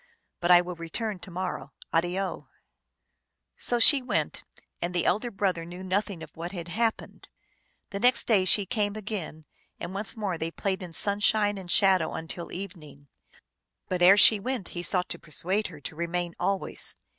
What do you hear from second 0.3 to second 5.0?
But I will return to morrow. Addio /" So she went, and